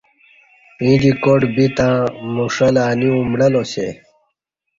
[0.81, 1.91] ییں دی کاٹ بِتں
[2.33, 3.87] مُݜہ لہ اَنی اُمڈہ لا سے